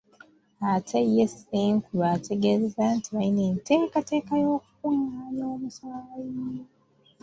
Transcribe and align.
Ate 0.71 0.99
ye 1.13 1.25
Ssenkulu 1.31 2.03
ategeezezza 2.15 2.85
nti 2.97 3.09
balina 3.15 3.43
enteekateeka 3.51 4.33
y’okukungaanya 4.43 5.43
omusaayi. 5.53 6.59